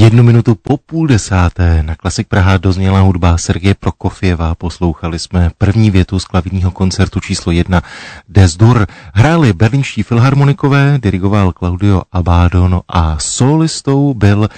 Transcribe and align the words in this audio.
Jednu 0.00 0.22
minutu 0.22 0.54
po 0.54 0.76
půl 0.76 1.06
desáté 1.06 1.82
na 1.82 1.94
Klasik 1.94 2.28
Praha 2.28 2.56
dozněla 2.56 3.00
hudba 3.00 3.38
Sergeje 3.38 3.74
Prokofěva. 3.74 4.54
Poslouchali 4.54 5.18
jsme 5.18 5.50
první 5.58 5.90
větu 5.90 6.18
z 6.18 6.24
klavírního 6.24 6.70
koncertu 6.70 7.20
číslo 7.20 7.52
jedna 7.52 7.82
Desdur. 8.28 8.86
Hráli 9.14 9.52
berlínští 9.52 10.02
filharmonikové, 10.02 10.98
dirigoval 11.02 11.52
Claudio 11.52 12.02
Abado 12.12 12.82
a 12.88 13.18
solistou 13.18 14.14
byl 14.14 14.48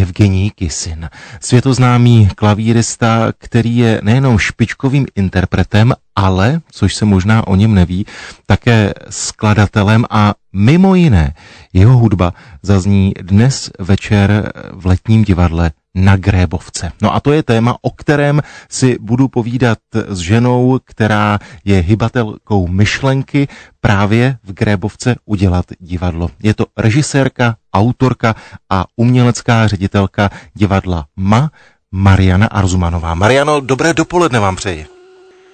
Evgenij 0.00 0.50
Kisin. 0.50 1.08
Světoznámý 1.40 2.28
klavírista, 2.34 3.32
který 3.38 3.76
je 3.76 4.00
nejenom 4.02 4.38
špičkovým 4.38 5.06
interpretem, 5.14 5.92
ale, 6.16 6.60
což 6.70 6.94
se 6.94 7.04
možná 7.04 7.46
o 7.46 7.56
něm 7.56 7.74
neví, 7.74 8.06
také 8.46 8.94
skladatelem 9.10 10.04
a 10.10 10.34
mimo 10.52 10.94
jiné 10.94 11.34
jeho 11.72 11.98
hudba 11.98 12.34
zazní 12.62 13.14
dnes 13.22 13.70
večer 13.78 14.52
v 14.72 14.86
letním 14.86 15.24
divadle 15.24 15.70
na 15.94 16.16
Grébovce. 16.16 16.92
No 17.02 17.14
a 17.14 17.20
to 17.20 17.32
je 17.32 17.42
téma, 17.42 17.76
o 17.82 17.90
kterém 17.90 18.42
si 18.68 18.96
budu 19.00 19.28
povídat 19.28 19.78
s 20.08 20.18
ženou, 20.18 20.78
která 20.84 21.38
je 21.64 21.80
hybatelkou 21.80 22.68
myšlenky 22.68 23.48
právě 23.80 24.38
v 24.44 24.52
Grébovce 24.52 25.16
udělat 25.24 25.64
divadlo. 25.80 26.30
Je 26.42 26.54
to 26.54 26.66
režisérka, 26.78 27.56
autorka 27.74 28.34
a 28.70 28.84
umělecká 28.96 29.66
ředitelka 29.66 30.30
divadla 30.54 31.06
MA, 31.16 31.50
Mariana 31.92 32.46
Arzumanová. 32.46 33.14
Mariano, 33.14 33.60
dobré 33.60 33.94
dopoledne 33.94 34.40
vám 34.40 34.56
přeji. 34.56 35.01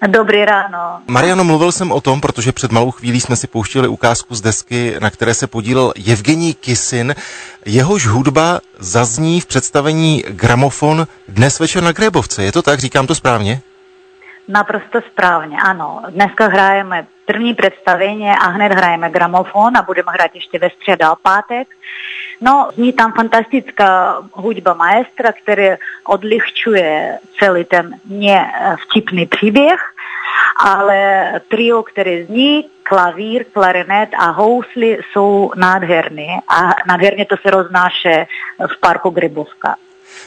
Dobrý 0.07 0.45
ráno. 0.45 1.01
Mariano, 1.07 1.45
mluvil 1.45 1.73
jsem 1.73 1.93
o 1.93 2.01
tom, 2.01 2.21
protože 2.21 2.53
před 2.53 2.73
malou 2.73 2.91
chvílí 2.91 3.21
jsme 3.21 3.37
si 3.37 3.47
pouštili 3.47 3.89
ukázku 3.89 4.35
z 4.35 4.41
desky, 4.41 4.97
na 5.01 5.11
které 5.11 5.35
se 5.35 5.47
podílel 5.47 5.93
Evgenij 6.13 6.55
Kisin. 6.55 7.15
Jehož 7.67 8.07
hudba 8.07 8.61
zazní 8.79 9.41
v 9.41 9.47
představení 9.47 10.25
Gramofon 10.29 11.07
dnes 11.29 11.61
večer 11.61 11.83
na 11.83 11.93
Grébovce. 11.93 12.43
Je 12.43 12.53
to 12.53 12.63
tak? 12.63 12.79
Říkám 12.79 13.07
to 13.07 13.15
správně? 13.15 13.61
Naprosto 14.49 15.01
správně, 15.13 15.57
ano. 15.65 16.03
Dneska 16.11 16.47
hrajeme 16.47 17.07
první 17.29 17.55
představení 17.55 18.31
a 18.31 18.47
hned 18.47 18.73
hrajeme 18.73 19.11
gramofon 19.11 19.77
a 19.77 19.83
budeme 19.83 20.13
hrát 20.13 20.35
ještě 20.35 20.59
ve 20.59 20.71
středu 20.71 21.05
a 21.05 21.17
pátek. 21.23 21.69
No, 22.41 22.71
zní 22.75 22.93
tam 22.93 23.13
fantastická 23.13 24.19
hudba 24.33 24.75
maestra, 24.75 25.33
který 25.33 25.69
odlehčuje 26.05 27.19
celý 27.39 27.65
ten 27.65 28.01
nevtipný 28.05 29.27
příběh, 29.27 29.81
ale 30.65 31.33
trio, 31.49 31.83
které 31.83 32.25
zní, 32.25 32.65
klavír, 32.83 33.45
klarinet 33.53 34.11
a 34.19 34.31
hously 34.31 34.99
jsou 35.13 35.53
nádherné 35.57 36.41
a 36.49 36.71
nádherně 36.89 37.25
to 37.25 37.37
se 37.37 37.51
roznáše 37.51 38.27
v 38.77 38.81
parku 38.81 39.11
Grybovka. 39.11 39.77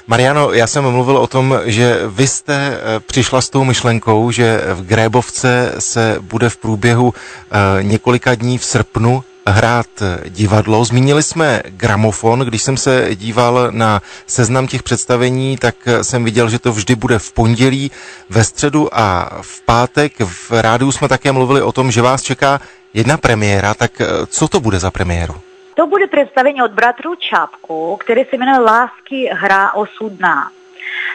Mariano, 0.08 0.54
já 0.54 0.68
jsem 0.68 0.84
mluvil 0.92 1.18
o 1.18 1.28
tom, 1.28 1.60
že 1.66 2.00
vy 2.08 2.28
jste 2.28 2.54
eh, 2.56 3.00
přišla 3.00 3.42
s 3.42 3.50
tou 3.50 3.64
myšlenkou, 3.64 4.32
že 4.32 4.62
v 4.74 4.86
Grébovce 4.86 5.76
se 5.80 6.18
bude 6.22 6.50
v 6.50 6.58
průběhu 6.58 7.14
eh, 7.14 7.84
několika 7.84 8.36
dní 8.36 8.58
v 8.58 8.66
srpnu 8.66 9.24
hrát 9.48 9.88
divadlo. 10.30 10.86
Zmínili 10.86 11.24
jsme 11.24 11.62
gramofon, 11.66 12.40
když 12.40 12.64
jsem 12.64 12.78
se 12.78 13.10
díval 13.16 13.68
na 13.72 14.02
seznam 14.28 14.68
těch 14.68 14.84
představení, 14.84 15.58
tak 15.58 15.76
jsem 16.02 16.24
viděl, 16.24 16.50
že 16.50 16.60
to 16.60 16.72
vždy 16.72 16.96
bude 16.96 17.20
v 17.20 17.32
pondělí, 17.32 17.92
ve 18.30 18.44
středu 18.44 18.90
a 19.00 19.30
v 19.42 19.62
pátek. 19.62 20.14
V 20.20 20.52
rádiu 20.52 20.92
jsme 20.92 21.08
také 21.08 21.32
mluvili 21.32 21.62
o 21.62 21.72
tom, 21.72 21.92
že 21.92 22.02
vás 22.02 22.22
čeká 22.22 22.62
jedna 22.94 23.18
premiéra, 23.18 23.74
tak 23.74 24.02
co 24.28 24.48
to 24.48 24.60
bude 24.60 24.80
za 24.80 24.92
premiéru? 24.92 25.51
To 25.82 25.88
bude 25.88 26.08
představení 26.08 26.64
od 26.64 26.72
bratrů 26.72 27.16
Čapku, 27.16 27.98
které 27.98 28.26
se 28.26 28.38
jmenuje 28.38 28.60
Lásky 28.60 29.30
hra 29.34 29.74
osudná. 29.74 30.52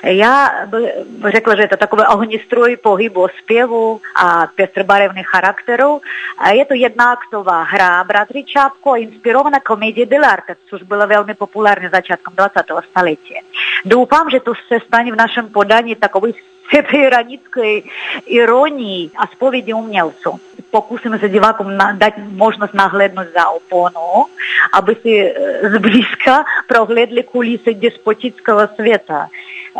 Já 0.03 0.51
bych 0.67 1.33
řekla, 1.33 1.57
že 1.57 1.63
je 1.63 1.69
to 1.69 1.77
takové 1.77 2.09
ohnistroj 2.09 2.77
pohybu, 2.77 3.29
zpěvu 3.43 4.01
a 4.17 4.47
pestrbarevných 4.57 5.29
charakterů. 5.29 6.01
Je 6.53 6.65
to 6.65 6.75
jednaaktová 6.75 7.63
hra 7.63 8.05
Bratry 8.05 8.45
Čapko, 8.45 8.97
inspirovaná 8.97 9.61
komedie 9.61 10.07
Delarte, 10.07 10.57
což 10.71 10.83
byla 10.83 11.07
velmi 11.07 11.35
populární 11.35 11.89
začátkem 11.89 12.35
20. 12.35 12.61
století. 12.91 13.35
Doufám, 13.85 14.31
že 14.31 14.41
to 14.41 14.53
se 14.69 14.79
stane 14.87 15.13
v 15.13 15.17
našem 15.17 15.49
podání 15.49 15.95
takový 15.95 16.35
sebeironické 16.75 17.81
ironii 18.27 19.11
a 19.19 19.27
zpovědi 19.27 19.73
umělců. 19.73 20.41
Pokusíme 20.71 21.19
se 21.19 21.29
divákům 21.29 21.77
na, 21.77 21.93
dát 21.93 22.15
možnost 22.19 22.75
nahlédnout 22.75 23.27
za 23.35 23.49
oponu, 23.49 24.27
aby 24.73 24.97
si 25.03 25.35
zblízka 25.75 26.45
prohlédli 26.69 27.23
kulisy 27.23 27.75
despotického 27.75 28.69
světa. 28.75 29.29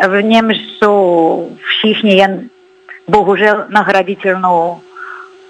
V 0.09 0.23
němž 0.23 0.57
jsou 0.57 1.51
všichni 1.67 2.17
jen 2.17 2.49
bohužel 3.09 3.65
nahraditelnou 3.69 4.81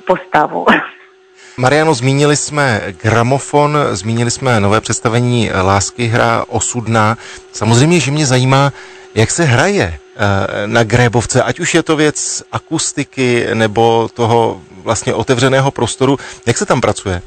postavu. 0.06 0.66
Mariano, 1.56 1.94
zmínili 1.94 2.36
jsme 2.36 2.80
gramofon, 3.02 3.78
zmínili 3.92 4.30
jsme 4.30 4.60
nové 4.60 4.80
představení 4.80 5.50
Lásky 5.62 6.06
hra 6.06 6.44
osudná. 6.48 7.16
Samozřejmě, 7.52 8.00
že 8.00 8.10
mě 8.10 8.26
zajímá, 8.26 8.72
jak 9.14 9.30
se 9.30 9.44
hraje 9.44 9.98
Eh, 10.18 10.66
na 10.66 10.84
Grébovce, 10.84 11.42
ať 11.42 11.60
už 11.60 11.74
je 11.74 11.82
to 11.82 11.96
věc 11.96 12.42
akustiky 12.52 13.46
nebo 13.54 14.08
toho 14.14 14.60
vlastně 14.86 15.14
otevřeného 15.14 15.70
prostoru. 15.70 16.16
Jak 16.46 16.56
se 16.56 16.66
tam 16.66 16.80
pracuje? 16.80 17.22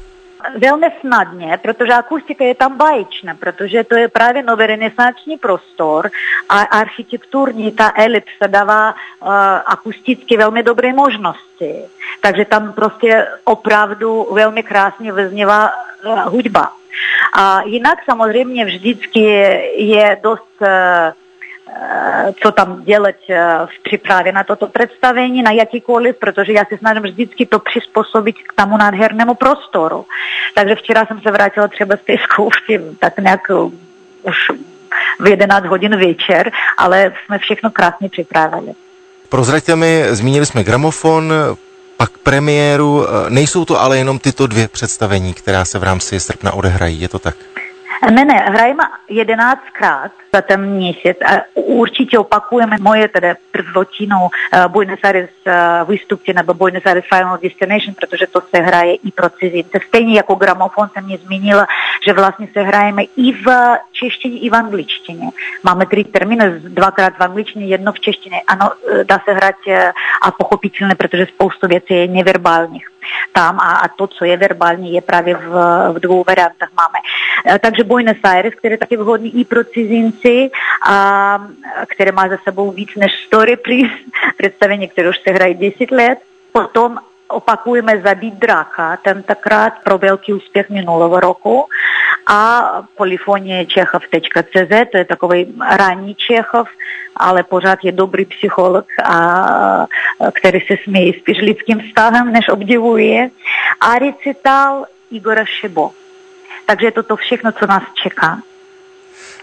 Velmi 0.58 0.86
snadně, 1.00 1.58
protože 1.62 1.92
akustika 1.92 2.44
je 2.44 2.54
tam 2.54 2.76
báječná, 2.76 3.34
protože 3.34 3.84
to 3.84 3.96
je 3.96 4.08
právě 4.08 4.42
nový 4.42 4.66
renesanční 4.66 5.36
prostor 5.36 6.10
a 6.48 6.60
architekturní 6.60 7.72
ta 7.72 7.92
elipsa 7.96 8.46
dává 8.46 8.90
uh, 8.92 9.28
akusticky 9.66 10.36
velmi 10.36 10.62
dobré 10.62 10.92
možnosti. 10.92 11.74
Takže 12.20 12.44
tam 12.44 12.72
prostě 12.72 13.26
opravdu 13.44 14.28
velmi 14.32 14.62
krásně 14.62 15.12
vyznívá 15.12 15.70
uh, 15.70 16.20
hudba. 16.20 16.72
A 17.32 17.62
jinak 17.62 17.98
samozřejmě 18.04 18.64
vždycky 18.64 19.20
je 19.76 20.18
dost 20.22 20.56
uh, 20.60 20.68
co 22.42 22.52
tam 22.52 22.84
dělat 22.84 23.14
v 23.66 23.82
přípravě 23.82 24.32
na 24.32 24.44
toto 24.44 24.66
představení, 24.66 25.42
na 25.42 25.50
jakýkoliv, 25.50 26.16
protože 26.16 26.52
já 26.52 26.64
se 26.64 26.78
snažím 26.78 27.02
vždycky 27.02 27.46
to 27.46 27.58
přizpůsobit 27.58 28.36
k 28.48 28.62
tomu 28.62 28.76
nádhernému 28.76 29.34
prostoru. 29.34 30.06
Takže 30.54 30.74
včera 30.74 31.06
jsem 31.06 31.20
se 31.20 31.30
vrátila 31.30 31.68
třeba 31.68 31.96
z 31.96 32.00
té 32.00 32.12
zkoušky, 32.22 32.80
tak 32.98 33.18
nějak 33.18 33.40
už 34.22 34.36
v 35.20 35.28
11 35.28 35.64
hodin 35.64 35.96
večer, 35.96 36.52
ale 36.76 37.12
jsme 37.24 37.38
všechno 37.38 37.70
krásně 37.70 38.08
připravili. 38.08 38.72
Prozraďte 39.28 39.76
mi, 39.76 40.04
zmínili 40.10 40.46
jsme 40.46 40.64
gramofon, 40.64 41.32
pak 41.96 42.18
premiéru, 42.18 43.06
nejsou 43.28 43.64
to 43.64 43.80
ale 43.80 43.98
jenom 43.98 44.18
tyto 44.18 44.46
dvě 44.46 44.68
představení, 44.68 45.34
která 45.34 45.64
se 45.64 45.78
v 45.78 45.82
rámci 45.82 46.20
srpna 46.20 46.52
odehrají, 46.52 47.00
je 47.00 47.08
to 47.08 47.18
tak? 47.18 47.36
Ne, 48.08 48.24
ne, 48.24 48.34
hrajeme 48.34 48.82
jedenáctkrát 49.08 50.12
za 50.32 50.42
ten 50.42 50.66
měsíc 50.66 51.16
a 51.26 51.32
určitě 51.54 52.18
opakujeme 52.18 52.76
moje 52.80 53.08
tedy 53.08 53.34
prvotinu 53.52 54.16
uh, 54.20 54.66
Buenos 54.66 54.98
Aires 55.02 55.30
uh, 55.46 55.90
výstupky 55.90 56.32
nebo 56.32 56.54
Buenos 56.54 56.86
Aires 56.86 57.04
Final 57.14 57.38
Destination, 57.42 57.94
protože 57.94 58.26
to 58.26 58.40
se 58.40 58.62
hraje 58.62 58.94
i 58.94 59.10
pro 59.10 59.30
cizince. 59.30 59.78
Stejně 59.88 60.16
jako 60.16 60.34
gramofon 60.34 60.88
jsem 60.88 61.04
mě 61.04 61.18
zmínila, 61.18 61.66
že 62.06 62.12
vlastně 62.12 62.48
se 62.52 62.62
hrajeme 62.62 63.02
i 63.02 63.32
v 63.32 63.46
češtině, 63.92 64.38
i 64.38 64.50
v 64.50 64.54
angličtině. 64.54 65.28
Máme 65.62 65.86
tři 65.86 66.04
termíny, 66.04 66.44
dvakrát 66.60 67.12
v 67.18 67.22
angličtině, 67.22 67.66
jedno 67.66 67.92
v 67.92 68.00
češtině. 68.00 68.40
Ano, 68.46 68.70
dá 69.04 69.20
se 69.24 69.32
hrát 69.32 69.54
a 70.22 70.30
pochopitelně, 70.30 70.94
protože 70.94 71.26
spoustu 71.26 71.68
věcí 71.68 71.94
je 71.94 72.08
neverbálních 72.08 72.86
tam 73.32 73.60
a, 73.60 73.72
a 73.72 73.88
to, 73.88 74.06
co 74.06 74.24
je 74.24 74.36
verbální, 74.36 74.94
je 74.94 75.00
právě 75.00 75.34
v, 75.34 75.48
v 75.92 76.00
dvou 76.00 76.24
variantách 76.26 76.68
máme. 76.76 76.98
Takže 77.58 77.84
Buenos 77.84 78.16
Aires, 78.22 78.54
který 78.54 78.72
je 78.72 78.78
taky 78.78 78.96
vhodný 78.96 79.40
i 79.40 79.44
pro 79.44 79.64
cizinci, 79.64 80.50
a, 80.86 81.38
které 81.88 82.12
má 82.12 82.28
za 82.28 82.36
sebou 82.44 82.70
víc 82.70 82.90
než 82.96 83.12
100 83.26 83.44
repríz, 83.44 83.90
představení, 84.38 84.88
které 84.88 85.08
už 85.08 85.18
se 85.28 85.30
hrají 85.34 85.54
10 85.54 85.90
let. 85.90 86.18
Potom 86.52 86.98
opakujeme 87.30 88.00
Zabít 88.00 88.34
draka, 88.34 88.96
tentokrát 88.96 89.72
pro 89.84 89.98
velký 89.98 90.32
úspěch 90.32 90.70
minulého 90.70 91.20
roku 91.20 91.66
a 92.26 92.62
polifonie 92.96 93.66
čechov.cz, 93.66 94.90
to 94.92 94.98
je 94.98 95.04
takový 95.04 95.46
ranní 95.70 96.14
Čechov, 96.14 96.68
ale 97.16 97.42
pořád 97.42 97.78
je 97.82 97.92
dobrý 97.92 98.24
psycholog, 98.24 98.86
a, 99.04 99.86
který 100.32 100.60
se 100.60 100.74
směje 100.84 101.12
spíš 101.20 101.38
lidským 101.38 101.80
vztahem, 101.80 102.32
než 102.32 102.48
obdivuje. 102.48 103.30
A 103.80 103.98
recital 103.98 104.84
Igora 105.10 105.44
Šebo. 105.44 105.90
Takže 106.66 106.90
toto 106.90 107.16
všechno, 107.16 107.52
co 107.52 107.66
nás 107.66 107.82
čeká. 108.02 108.38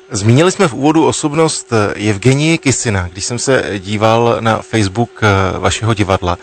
Zmínili 0.10 0.52
jsme 0.52 0.68
v 0.68 0.74
úvodu 0.74 1.08
osobnost 1.08 1.74
Evgenii 2.10 2.58
Kisina. 2.58 3.08
Když 3.12 3.26
jsem 3.26 3.40
se 3.40 3.80
díval 3.80 4.38
na 4.40 4.62
Facebook 4.62 5.22
vašeho 5.60 5.94
divadla, 5.94 6.38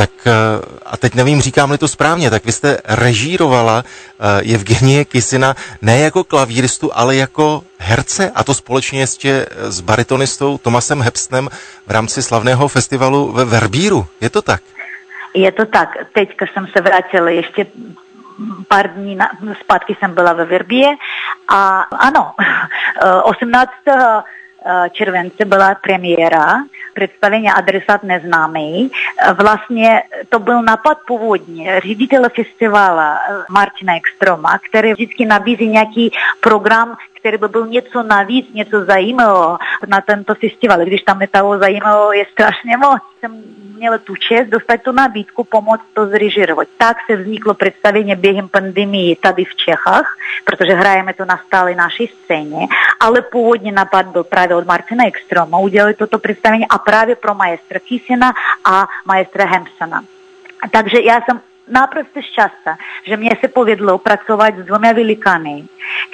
Tak 0.00 0.10
eh, 0.26 0.32
a 0.86 0.96
teď 0.96 1.14
nevím, 1.14 1.40
říkám-li 1.40 1.78
to 1.78 1.88
správně, 1.88 2.30
tak 2.30 2.44
vy 2.44 2.52
jste 2.52 2.78
režírovala 2.84 3.84
Evgenie 4.54 5.04
Kisina 5.04 5.54
ne 5.82 5.98
jako 5.98 6.24
klavíristu, 6.24 6.90
ale 6.94 7.16
jako 7.16 7.62
herce 7.78 8.32
a 8.34 8.44
to 8.44 8.54
společně 8.54 9.00
ještě 9.00 9.46
s 9.56 9.80
baritonistou 9.80 10.58
Tomasem 10.58 11.02
Hepsnem 11.02 11.48
v 11.86 11.90
rámci 11.90 12.22
slavného 12.22 12.68
festivalu 12.68 13.32
ve 13.32 13.44
Verbíru. 13.44 14.06
Je 14.20 14.30
to 14.30 14.42
tak? 14.42 14.62
Je 15.34 15.52
to 15.52 15.66
tak. 15.66 15.88
Teďka 16.12 16.46
jsem 16.52 16.66
se 16.66 16.80
vrátila 16.80 17.30
ještě 17.30 17.66
pár 18.68 18.88
dní 18.88 19.16
na, 19.16 19.30
zpátky 19.60 19.96
jsem 19.98 20.14
byla 20.14 20.32
ve 20.32 20.44
Verbě 20.44 20.86
a 21.48 21.80
ano, 21.80 22.32
18. 23.24 23.70
července 24.92 25.44
byla 25.44 25.74
premiéra 25.74 26.54
představení 26.94 27.50
Adresát 27.50 28.02
neznámý. 28.02 28.90
Vlastně 29.34 30.02
to 30.28 30.38
byl 30.38 30.62
napad 30.62 30.98
původně 31.06 31.80
ředitele 31.80 32.28
festivala 32.28 33.18
Martina 33.50 33.96
Ekstroma, 33.96 34.58
který 34.68 34.92
vždycky 34.92 35.26
nabízí 35.26 35.68
nějaký 35.68 36.10
program, 36.40 36.96
který 37.20 37.38
by 37.38 37.48
byl 37.48 37.66
něco 37.66 38.02
navíc, 38.02 38.54
něco 38.54 38.84
zajímavého 38.84 39.58
na 39.86 40.00
tento 40.00 40.34
festival. 40.34 40.78
Když 40.84 41.02
tam 41.02 41.20
je 41.20 41.28
toho 41.28 41.58
zajímavého 41.58 42.12
je 42.12 42.24
strašně 42.32 42.76
moc. 42.76 43.02
Jsem 43.20 43.42
měla 43.80 43.98
tu 43.98 44.16
čest 44.16 44.48
dostat 44.48 44.82
tu 44.82 44.92
nabídku, 44.92 45.44
pomoct 45.44 45.84
to 45.94 46.06
zrežirovat. 46.06 46.68
Tak 46.76 46.96
se 47.06 47.16
vzniklo 47.16 47.54
představení 47.54 48.16
během 48.16 48.48
pandemie 48.48 49.16
tady 49.16 49.44
v 49.44 49.54
Čechách, 49.56 50.16
protože 50.44 50.72
hrajeme 50.72 51.12
to 51.14 51.24
na 51.24 51.40
stále 51.46 51.74
naší 51.74 52.06
scéně, 52.06 52.66
ale 53.00 53.22
původní 53.22 53.72
napad 53.72 54.06
byl 54.06 54.24
právě 54.24 54.56
od 54.56 54.66
Martina 54.66 55.06
Ekstroma 55.06 55.58
udělali 55.58 55.94
toto 55.94 56.18
představení 56.18 56.68
a 56.68 56.78
právě 56.78 57.16
pro 57.16 57.34
maestra 57.34 57.80
Kisina 57.80 58.32
a 58.64 58.88
maestra 59.04 59.44
Hemsona. 59.46 60.04
Takže 60.70 60.96
já 61.02 61.20
jsem 61.20 61.40
naprosto 61.70 62.22
šťastná, 62.22 62.78
že 63.06 63.16
mě 63.16 63.30
se 63.40 63.48
povedlo 63.48 63.98
pracovat 63.98 64.54
s 64.54 64.64
dvěma 64.64 64.92
velikány, 64.92 65.64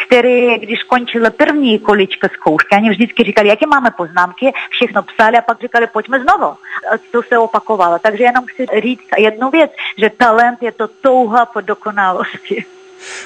které, 0.06 0.58
když 0.58 0.82
končila 0.82 1.30
první 1.30 1.78
količka 1.78 2.28
zkoušky, 2.34 2.76
oni 2.76 2.90
vždycky 2.90 3.24
říkali, 3.24 3.48
jaké 3.48 3.66
máme 3.66 3.90
poznámky, 3.90 4.52
všechno 4.70 5.02
psali 5.02 5.38
a 5.38 5.42
pak 5.42 5.60
říkali, 5.60 5.86
pojďme 5.86 6.20
znovu. 6.20 6.44
A 6.44 6.98
to 7.12 7.22
se 7.22 7.38
opakovalo. 7.38 7.98
Takže 7.98 8.24
jenom 8.24 8.44
chci 8.46 8.66
říct 8.82 9.06
jednu 9.18 9.50
věc, 9.50 9.70
že 9.98 10.10
talent 10.10 10.62
je 10.62 10.72
to 10.72 10.88
touha 10.88 11.46
po 11.46 11.60
dokonalosti. 11.60 12.64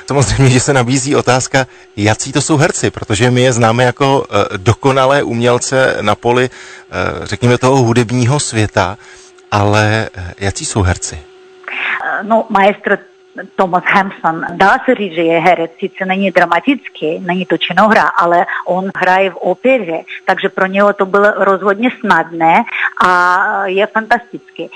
Samozřejmě, 0.06 0.50
že 0.50 0.60
se 0.60 0.72
nabízí 0.72 1.16
otázka, 1.16 1.66
jaký 1.96 2.32
to 2.32 2.42
jsou 2.42 2.56
herci, 2.56 2.90
protože 2.90 3.30
my 3.30 3.42
je 3.42 3.52
známe 3.52 3.84
jako 3.84 4.18
uh, 4.18 4.26
dokonalé 4.56 5.22
umělce 5.22 5.98
na 6.00 6.14
poli, 6.14 6.50
uh, 6.50 7.24
řekněme, 7.24 7.58
toho 7.58 7.76
hudebního 7.76 8.40
světa, 8.40 8.98
ale 9.50 10.08
uh, 10.16 10.24
jaký 10.38 10.64
jsou 10.66 10.82
herci? 10.82 11.29
No, 12.22 12.46
maestro 12.48 12.96
Thomas 13.56 13.84
Hampson, 13.86 14.44
dá 14.50 14.78
se 14.84 14.94
říct, 14.94 15.14
že 15.14 15.22
je 15.22 15.40
herec, 15.40 15.70
sice 15.78 16.04
není 16.04 16.30
dramatický, 16.30 17.18
není 17.18 17.46
to 17.46 17.58
činohra, 17.58 18.02
ale 18.02 18.46
on 18.66 18.90
hraje 18.96 19.30
v 19.30 19.36
opeře, 19.36 19.98
takže 20.24 20.48
pro 20.48 20.66
něho 20.66 20.92
to 20.92 21.06
bylo 21.06 21.30
rozhodně 21.36 21.90
snadné 22.00 22.62
a 23.04 23.66
je 23.66 23.86
fantastický. 23.86 24.70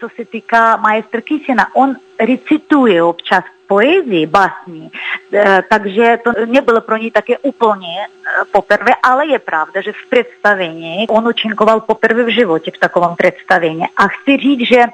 Co 0.00 0.08
se 0.16 0.24
týká 0.24 0.76
maestra 0.76 1.20
Kisina, 1.20 1.66
on 1.74 1.96
recituje 2.20 3.02
občas 3.02 3.44
poezii, 3.66 4.26
básní, 4.26 4.90
e, 5.32 5.62
takže 5.70 6.18
to 6.24 6.32
nebylo 6.46 6.80
pro 6.80 6.96
něj 6.96 7.10
také 7.10 7.38
úplně 7.38 7.88
e, 8.00 8.44
poprvé, 8.52 8.92
ale 9.02 9.26
je 9.26 9.38
pravda, 9.38 9.80
že 9.80 9.92
v 9.92 10.10
představení 10.10 11.06
on 11.08 11.28
učinkoval 11.28 11.80
poprvé 11.80 12.24
v 12.24 12.34
životě 12.34 12.70
v 12.70 12.78
takovém 12.78 13.14
představení. 13.16 13.84
A 13.96 14.08
chci 14.08 14.36
říct, 14.36 14.68
že 14.68 14.84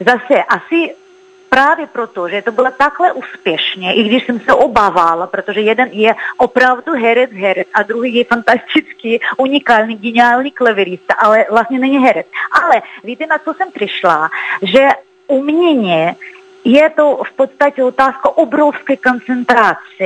zase 0.00 0.44
asi 0.48 0.94
právě 1.48 1.86
proto, 1.86 2.28
že 2.28 2.42
to 2.42 2.52
bylo 2.52 2.70
takhle 2.70 3.12
úspěšně, 3.12 3.94
i 3.94 4.02
když 4.02 4.26
jsem 4.26 4.40
se 4.40 4.52
obávala, 4.52 5.26
protože 5.26 5.60
jeden 5.60 5.88
je 5.92 6.14
opravdu 6.36 6.92
herec, 6.92 7.30
herec 7.32 7.68
a 7.74 7.82
druhý 7.82 8.14
je 8.14 8.24
fantastický, 8.24 9.20
unikální, 9.36 9.96
geniální 9.96 10.50
klavirista, 10.50 11.14
ale 11.14 11.46
vlastně 11.50 11.78
není 11.78 11.98
herec. 11.98 12.26
Ale 12.52 12.82
víte, 13.04 13.26
na 13.26 13.38
co 13.38 13.54
jsem 13.54 13.68
přišla? 13.72 14.30
Že 14.62 14.88
umění 15.26 16.16
je 16.64 16.90
to 16.90 17.20
v 17.26 17.32
podstatě 17.32 17.84
otázka 17.84 18.36
obrovské 18.36 18.96
koncentrace. 18.96 20.04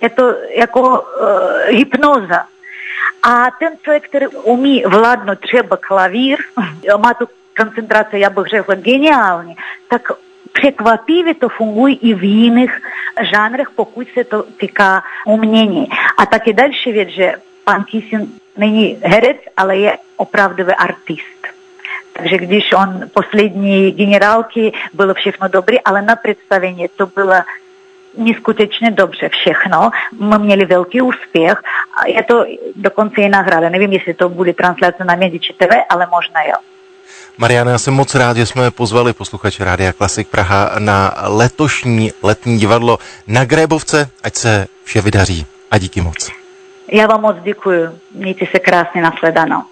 Je 0.00 0.10
to 0.10 0.34
jako 0.56 0.80
uh, 0.80 0.98
hypnoza. 1.66 2.46
A 3.22 3.50
ten 3.58 3.72
člověk, 3.82 4.08
který 4.08 4.26
umí 4.26 4.84
vládnout 4.84 5.40
třeba 5.40 5.76
klavír, 5.76 6.38
má 6.98 7.14
tu 7.14 7.28
koncentraci, 7.56 8.18
já 8.18 8.30
bych 8.30 8.46
řekla, 8.46 8.74
geniální, 8.74 9.56
tak 9.88 10.12
překvapivě 10.60 11.34
to 11.34 11.48
funguje 11.48 11.94
i 11.94 12.14
v 12.14 12.24
jiných 12.24 12.82
žánrech, 13.20 13.70
pokud 13.70 14.06
se 14.14 14.24
to 14.24 14.42
týká 14.42 15.02
umění. 15.26 15.88
A 16.18 16.26
taky 16.26 16.52
další 16.52 16.92
věc, 16.92 17.08
že 17.08 17.34
pan 17.64 17.84
Kisin 17.84 18.26
není 18.56 18.98
herec, 19.02 19.36
ale 19.56 19.76
je 19.76 19.92
opravdový 20.16 20.72
artist. 20.72 21.40
Takže 22.12 22.38
když 22.38 22.72
on 22.72 23.00
poslední 23.14 23.90
generálky, 23.90 24.72
bylo 24.92 25.14
všechno 25.14 25.48
dobré, 25.48 25.76
ale 25.84 26.02
na 26.02 26.16
představení 26.16 26.86
to 26.96 27.06
bylo 27.06 27.34
neskutečně 28.16 28.90
dobře 28.90 29.28
všechno. 29.28 29.90
My 30.20 30.38
měli 30.38 30.64
velký 30.64 31.00
úspěch. 31.00 31.62
Je 32.06 32.22
to 32.22 32.44
dokonce 32.76 33.20
i 33.20 33.28
nahrada. 33.28 33.68
Nevím, 33.68 33.92
jestli 33.92 34.14
to 34.14 34.28
bude 34.28 34.52
translace 34.52 35.04
na 35.04 35.14
Medici 35.14 35.52
TV, 35.52 35.72
ale 35.88 36.06
možná 36.10 36.42
jo. 36.42 36.69
Mariana, 37.38 37.70
já 37.70 37.78
jsem 37.78 37.94
moc 37.94 38.14
rád, 38.14 38.36
že 38.36 38.46
jsme 38.46 38.70
pozvali 38.70 39.12
posluchače 39.12 39.64
Rádia 39.64 39.92
Klasik 39.92 40.28
Praha 40.28 40.70
na 40.78 41.14
letošní 41.26 42.12
letní 42.22 42.58
divadlo 42.58 42.98
na 43.26 43.44
Grébovce, 43.44 44.10
ať 44.22 44.34
se 44.36 44.66
vše 44.84 45.00
vydaří. 45.00 45.46
A 45.70 45.78
díky 45.78 46.00
moc. 46.00 46.30
Já 46.92 47.06
vám 47.06 47.20
moc 47.20 47.36
děkuji. 47.42 47.88
Mějte 48.14 48.46
se 48.50 48.58
krásně 48.58 49.02
nasledanou. 49.02 49.62